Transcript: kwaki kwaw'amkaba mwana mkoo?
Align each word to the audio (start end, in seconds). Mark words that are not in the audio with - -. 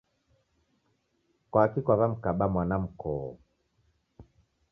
kwaki 1.51 1.79
kwaw'amkaba 1.85 2.45
mwana 2.53 2.75
mkoo? 2.83 3.29